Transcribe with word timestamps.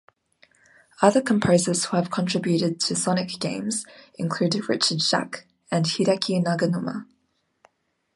Other 1.03 1.21
composers 1.21 1.85
who 1.85 1.95
have 1.97 2.09
contributed 2.09 2.79
to 2.79 2.95
"Sonic" 2.95 3.37
games 3.39 3.85
include 4.17 4.67
Richard 4.67 4.99
Jacques 4.99 5.45
and 5.69 5.85
Hideki 5.85 6.43
Naganuma. 6.43 7.05